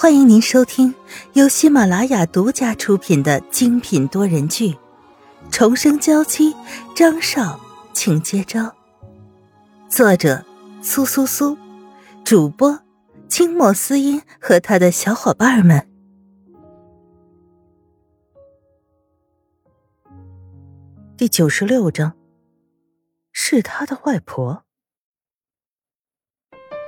[0.00, 0.94] 欢迎您收听
[1.34, 4.72] 由喜马拉雅独家出品的精品多人剧
[5.50, 6.54] 《重生娇妻》，
[6.96, 7.60] 张少，
[7.92, 8.74] 请接招。
[9.90, 10.42] 作者：
[10.80, 11.54] 苏苏苏，
[12.24, 12.80] 主播：
[13.28, 15.86] 清末思音和他的小伙伴们。
[21.18, 22.14] 第九十六章，
[23.32, 24.64] 是他的外婆。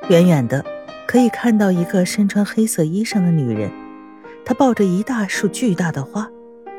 [0.08, 0.64] 远远的。
[1.12, 3.70] 可以看到一个身穿黑色衣裳的女人，
[4.46, 6.26] 她抱着一大束巨大的花，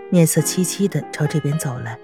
[0.09, 1.99] 面色凄凄的朝这边走来。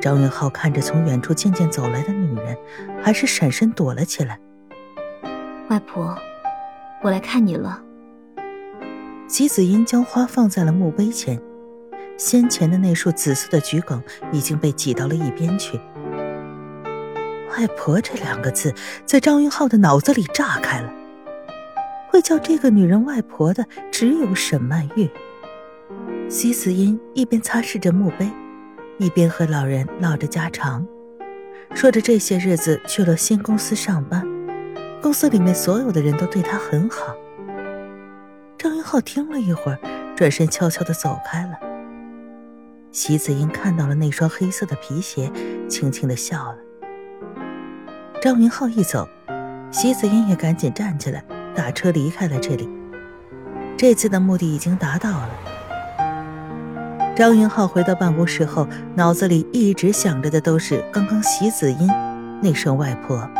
[0.00, 2.56] 张云浩看着从远处渐渐走来的女人，
[3.00, 4.40] 还是闪身躲了起来。
[5.68, 6.18] 外婆，
[7.02, 7.80] 我来看你了。
[9.28, 11.40] 席子音将花放在了墓碑前，
[12.16, 14.02] 先前的那束紫色的桔梗
[14.32, 15.78] 已经被挤到了一边去。
[17.56, 18.74] 外婆这两个字
[19.06, 20.92] 在张云浩的脑子里炸开了。
[22.08, 25.10] 会叫这个女人外婆的只有沈曼玉。
[26.28, 28.30] 席子英一边擦拭着墓碑，
[28.98, 30.86] 一边和老人唠着家常，
[31.74, 34.26] 说着这些日子去了新公司上班，
[35.00, 37.14] 公司里面所有的人都对她很好。
[38.58, 39.78] 张云浩听了一会儿，
[40.16, 41.52] 转身悄悄的走开了。
[42.90, 45.30] 席子英看到了那双黑色的皮鞋，
[45.68, 46.58] 轻轻的笑了。
[48.26, 49.08] 张云浩一走，
[49.70, 51.24] 席子英也赶紧站起来，
[51.54, 52.68] 打车离开了这里。
[53.78, 55.30] 这次的目的已经达到了。
[57.14, 61.88] 张云浩回到办公室后，脑子里一直想着的都是刚刚席子音
[62.42, 63.30] 那声“外婆”，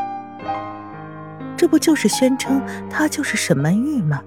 [1.59, 4.23] 这不就是宣称她就是沈曼玉吗？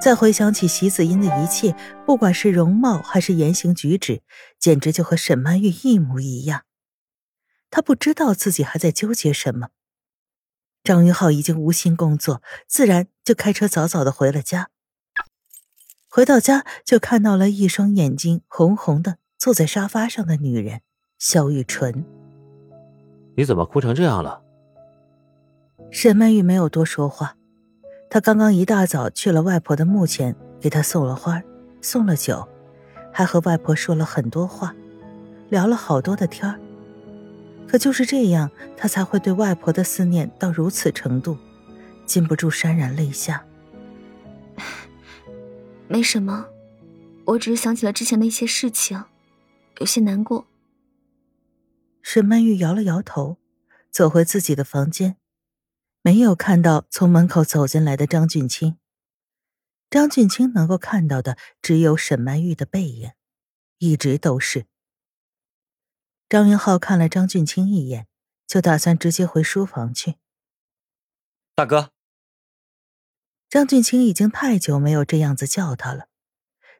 [0.00, 1.74] 再回想起席子音的一切，
[2.06, 4.22] 不管是容貌还是言行举止，
[4.60, 6.60] 简直就和沈曼玉一模一样。
[7.74, 9.70] 他不知道自己还在纠结什么。
[10.84, 14.68] 张云浩已经无心工作，自然就开车早早的回了家。
[16.08, 20.82] 回到家，就看到了一双眼睛红红的坐在沙发上的女人
[21.18, 22.04] 肖雨纯。
[23.36, 24.40] 你怎么哭成这样了？
[25.90, 27.36] 沈曼玉没有多说话。
[28.08, 31.42] 她刚刚一大早去了外婆的墓前，给她送了花，
[31.82, 32.48] 送了酒，
[33.12, 34.72] 还和外婆说了很多话，
[35.48, 36.60] 聊了好多的天儿。
[37.68, 41.36] 可就是这样，他才会对外婆的思念到如此程度，
[42.06, 43.44] 禁不住潸然泪下。
[45.88, 46.46] 没什么，
[47.24, 49.04] 我只是想起了之前的一些事情，
[49.80, 50.46] 有些难过。
[52.02, 53.38] 沈曼玉摇了摇头，
[53.90, 55.16] 走回自己的房间，
[56.02, 58.76] 没有看到从门口走进来的张俊清。
[59.90, 63.10] 张俊清能够看到的只有沈曼玉的背影，
[63.78, 64.66] 一直都是。
[66.34, 68.08] 张云浩看了张俊清一眼，
[68.44, 70.16] 就打算直接回书房去。
[71.54, 71.92] 大哥，
[73.48, 76.08] 张俊清已经太久没有这样子叫他了。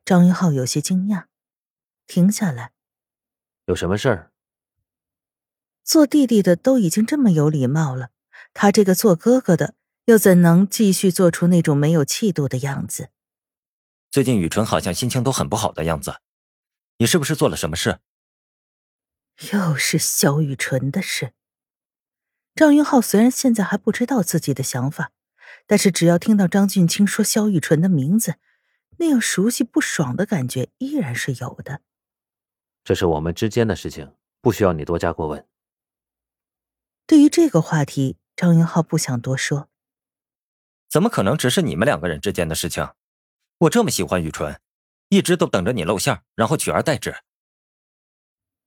[0.05, 1.27] 张云浩有些惊讶，
[2.09, 2.73] 停下来。
[3.67, 4.33] 有什么事儿？
[5.85, 8.11] 做弟弟的都已经这么有礼貌了，
[8.53, 9.77] 他这个做哥哥的
[10.07, 13.11] 又怎能继续做出那种没有气度的样子？
[14.11, 16.17] 最近雨纯好像心情都很不好的样子，
[16.99, 18.01] 你是不是做了什么事？
[19.53, 21.33] 又是萧雨纯的事。
[22.55, 25.13] 张云浩虽然现在还不知道自己的想法，
[25.67, 28.37] 但是只要听到张俊清说萧雨纯的名字，
[28.99, 31.83] 那样熟悉不爽的感觉依然是有的。
[32.85, 35.47] 这是我们之间的事情，不需要你多加过问。
[37.07, 39.69] 对于这个话题，张云浩不想多说。
[40.89, 42.95] 怎么可能只是你们两个人之间的事情？
[43.59, 44.61] 我这么喜欢雨纯，
[45.09, 47.17] 一直都等着你露馅，然后取而代之。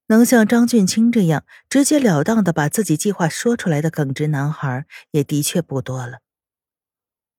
[0.08, 6.20] 能像张俊清这样直截了当的把自己计划说出来的耿直男孩，也的确不多了。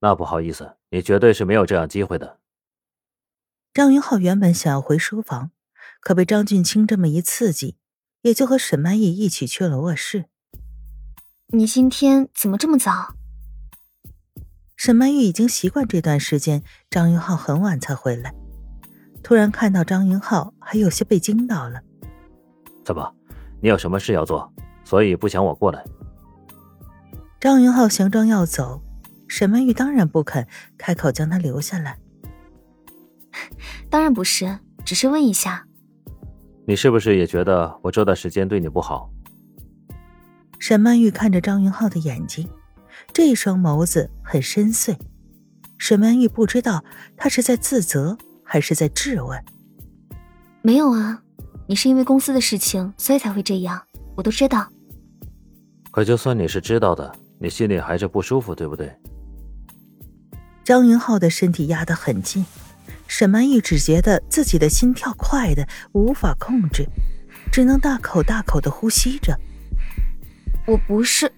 [0.00, 2.38] 那不好意思，你绝对是没有这样机会的。
[3.72, 5.50] 张云浩原本想要回书房，
[6.00, 7.76] 可被张俊清这么一刺激，
[8.22, 10.26] 也就和沈曼玉一起去了卧室。
[11.48, 13.14] 你今天怎么这么早？
[14.76, 18.34] 沈曼玉已经习惯这段时间张云浩很晚才回来，
[19.22, 21.82] 突然看到张云浩，还有些被惊到了。
[22.88, 23.06] 怎么，
[23.60, 24.50] 你有什么事要做，
[24.82, 25.84] 所以不想我过来？
[27.38, 28.80] 张云浩行装要走，
[29.28, 30.48] 沈曼玉当然不肯
[30.78, 31.98] 开口将他留下来。
[33.90, 35.66] 当然不是，只是问一下。
[36.66, 39.10] 你是不是也觉得我这段时间对你不好？
[40.58, 42.48] 沈曼玉看着张云浩的眼睛，
[43.12, 44.96] 这双眸子很深邃。
[45.76, 46.82] 沈曼玉不知道
[47.18, 49.44] 他是在自责还是在质问。
[50.62, 51.24] 没有啊。
[51.68, 53.82] 你是因为公司的事情，所以才会这样，
[54.16, 54.66] 我都知道。
[55.90, 58.90] 可就算你是知道的，你心里还是不舒服，对不对？
[60.64, 62.46] 张云浩的身体压得很近，
[63.06, 66.86] 沈曼玉只觉得自己的心跳快的无法控制，
[67.52, 69.38] 只能大口大口的呼吸着。
[70.66, 71.30] 我不是。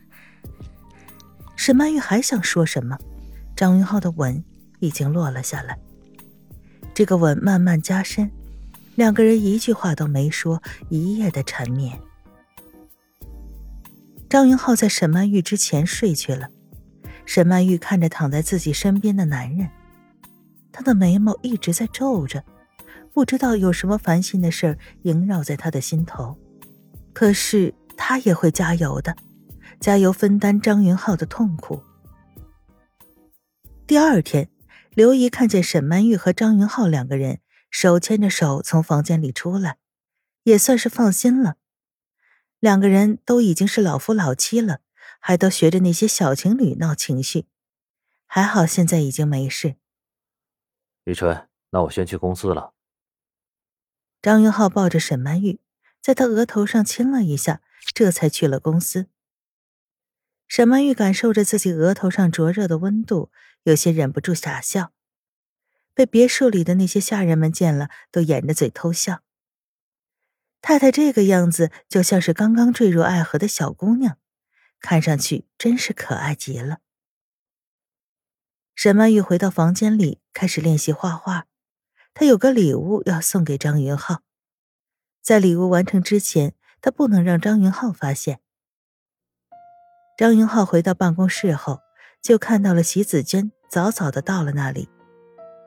[1.56, 2.96] 沈曼玉还想说什么，
[3.56, 4.44] 张云浩的吻
[4.78, 5.76] 已经落了下来。
[6.94, 8.30] 这个吻慢慢加深，
[9.00, 11.99] 两个人一句话都没说，一夜的缠绵。
[14.29, 16.50] 张云浩在沈曼玉之前睡去了。
[17.25, 19.70] 沈曼玉看着躺在自己身边的男人，
[20.70, 22.44] 他的眉毛一直在皱着，
[23.14, 26.37] 不知道有什么烦心的事儿萦绕在他的心头。
[27.14, 29.17] 可是他也会加油的，
[29.81, 31.82] 加油分担张云浩的痛苦。
[33.87, 34.50] 第二天，
[34.93, 37.38] 刘姨看见沈曼玉和张云浩两个人
[37.70, 39.78] 手牵着手从房间里出来，
[40.43, 41.56] 也算是放心了。
[42.58, 44.81] 两个人都已经是老夫老妻了。
[45.22, 47.46] 还都学着那些小情侣闹情绪，
[48.26, 49.76] 还好现在已经没事。
[51.05, 52.72] 雨纯，那我先去公司了。
[54.23, 55.61] 张云浩抱着沈曼玉，
[56.00, 57.61] 在他额头上亲了一下，
[57.94, 59.08] 这才去了公司。
[60.49, 63.31] 沈曼玉感受着自己额头上灼热的温度，
[63.64, 64.93] 有些忍不住傻笑。
[66.00, 69.20] 被别墅里的那些下人们见了，都掩着嘴偷笑。
[70.62, 74.17] 太太这个样子，就像是刚刚坠入爱河的小姑娘。
[74.81, 76.79] 看上去真是可爱极了。
[78.75, 81.44] 沈曼玉回到房间里，开始练习画画。
[82.14, 84.23] 她有个礼物要送给张云浩，
[85.20, 88.41] 在礼物完成之前，她不能让张云浩发现。
[90.17, 91.81] 张云浩回到办公室后，
[92.23, 94.88] 就看到了席子娟早早的到了那里，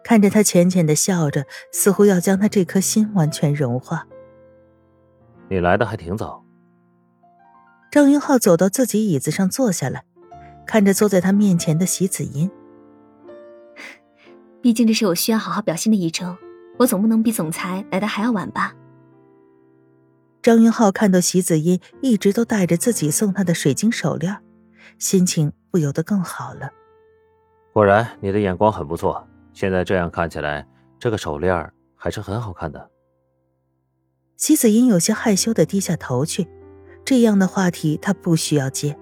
[0.04, 4.06] 看着他浅浅的笑着，似乎要将他这颗心完全融化。
[5.50, 6.44] 你来的还挺早。
[7.92, 10.04] 张云浩走到自己椅子上坐下来，
[10.66, 12.50] 看着坐在他面前的席子音。
[14.62, 16.36] 毕竟这是我需要好好表现的一周，
[16.80, 18.74] 我总不能比总裁来的还要晚吧？
[20.42, 24.38] 张云浩看到席子音一直都戴着自己送他的水晶手链，
[24.98, 26.70] 心情不由得更好了。
[27.72, 29.26] 果然，你的眼光很不错。
[29.54, 30.68] 现在这样看起来，
[31.00, 32.90] 这个手链还是很好看的。
[34.36, 36.48] 席子英有些害羞的低下头去。
[37.06, 38.98] 这样的话题他不需要接。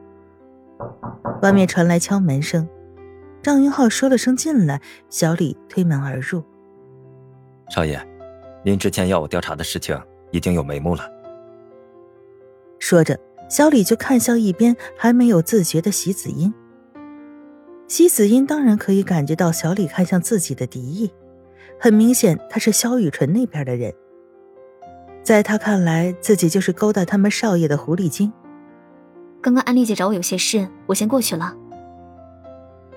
[1.44, 2.68] 外面传来敲门声，
[3.44, 6.44] 张云浩说了声“进来”，小李推门而入。
[7.70, 8.04] 少爷，
[8.64, 10.00] 您之前要我调查的事情
[10.32, 11.08] 已经有眉目了。
[12.80, 16.52] 说着，小李就看向一边还没有自觉的席子音。
[17.92, 21.12] 席子音当然可以感觉到小李看向自己的敌意，
[21.78, 23.94] 很明显他是萧雨纯那边的人。
[25.22, 28.32] 在他看来，自己就是勾搭他们少爷的狐狸精。
[29.42, 31.54] 刚刚安丽姐找我有些事，我先过去了。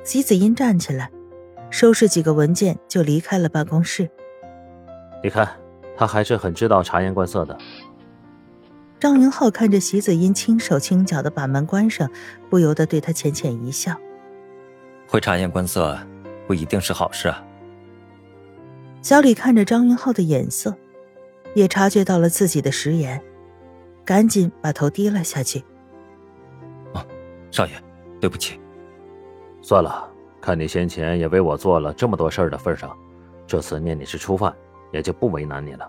[0.05, 1.11] 席子音站起来，
[1.71, 4.09] 收拾几个文件就离开了办公室。
[5.25, 5.57] 你看，
[5.97, 7.59] 他还是很知道察言观色的。
[9.01, 12.09] 张云浩看着席子音轻手轻脚的把门关上，
[12.49, 13.97] 不由得对他浅浅一笑。
[15.07, 15.99] 会察言观色，
[16.47, 17.45] 不一定是好事啊。
[19.03, 20.75] 小李看着张云浩的眼色。
[21.55, 23.23] 也察觉到了自己的食言，
[24.05, 25.63] 赶紧把头低了下去。
[26.93, 27.07] 啊，
[27.53, 27.73] 少爷，
[28.21, 28.59] 对不起。
[29.63, 30.11] 算了，
[30.41, 32.93] 看你先前也为我做了这么多事儿的份上，
[33.47, 34.53] 这次念你是初犯，
[34.93, 35.89] 也就不为难你了。